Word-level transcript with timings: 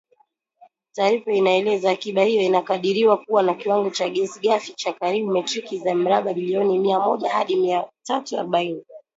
Taarifa 0.95 1.31
inaeleza, 1.31 1.91
akiba 1.91 2.23
hiyo 2.23 2.41
inakadiriwa 2.41 3.17
kuwa 3.17 3.43
na 3.43 3.53
kiwango 3.53 3.89
cha 3.89 4.09
gesi 4.09 4.39
ghafi 4.39 4.73
cha 4.73 4.93
karibu 4.93 5.31
metriki 5.31 5.77
za 5.79 5.95
mraba 5.95 6.33
bilioni 6.33 6.79
mia 6.79 6.99
moja 6.99 7.29
hadi 7.33 7.55
mia 7.55 7.83
tatu 8.03 8.37
arobaini 8.39 8.83